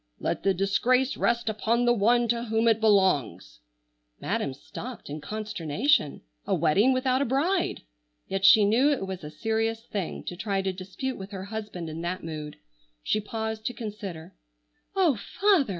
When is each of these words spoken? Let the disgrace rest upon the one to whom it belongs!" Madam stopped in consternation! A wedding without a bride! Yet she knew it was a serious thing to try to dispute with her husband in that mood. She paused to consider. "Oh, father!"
Let 0.17 0.41
the 0.41 0.55
disgrace 0.55 1.15
rest 1.15 1.47
upon 1.47 1.85
the 1.85 1.93
one 1.93 2.27
to 2.29 2.45
whom 2.45 2.67
it 2.67 2.79
belongs!" 2.79 3.59
Madam 4.19 4.51
stopped 4.55 5.11
in 5.11 5.21
consternation! 5.21 6.23
A 6.47 6.55
wedding 6.55 6.91
without 6.91 7.21
a 7.21 7.25
bride! 7.25 7.83
Yet 8.27 8.43
she 8.43 8.65
knew 8.65 8.89
it 8.89 9.05
was 9.05 9.23
a 9.23 9.29
serious 9.29 9.85
thing 9.85 10.23
to 10.23 10.35
try 10.35 10.63
to 10.63 10.73
dispute 10.73 11.19
with 11.19 11.29
her 11.29 11.43
husband 11.43 11.87
in 11.87 12.01
that 12.01 12.23
mood. 12.23 12.55
She 13.03 13.21
paused 13.21 13.63
to 13.67 13.75
consider. 13.75 14.33
"Oh, 14.95 15.17
father!" 15.39 15.69